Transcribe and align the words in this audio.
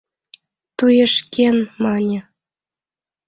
—Туешкен,— 0.77 1.57
мане. 1.83 2.19